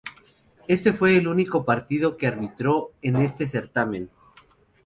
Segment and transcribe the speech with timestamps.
[0.67, 4.09] Este fue el único partido que arbitró en este certamen.